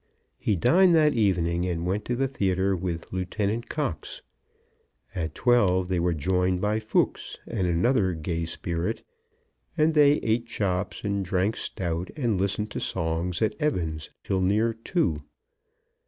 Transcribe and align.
He 0.39 0.55
dined 0.55 0.95
that 0.95 1.13
evening 1.13 1.67
and 1.67 1.85
went 1.85 2.05
to 2.05 2.15
the 2.15 2.27
theatre 2.27 2.75
with 2.75 3.13
Lieutenant 3.13 3.69
Cox. 3.69 4.23
At 5.13 5.35
twelve 5.35 5.89
they 5.89 5.99
were 5.99 6.15
joined 6.15 6.59
by 6.59 6.79
Fooks 6.79 7.37
and 7.45 7.67
another 7.67 8.15
gay 8.15 8.45
spirit, 8.47 9.03
and 9.77 9.93
they 9.93 10.13
eat 10.21 10.47
chops 10.47 11.03
and 11.03 11.23
drank 11.23 11.55
stout 11.55 12.09
and 12.17 12.41
listened 12.41 12.71
to 12.71 12.79
songs 12.79 13.43
at 13.43 13.53
Evans's 13.61 14.09
till 14.23 14.41
near 14.41 14.73
two. 14.73 15.21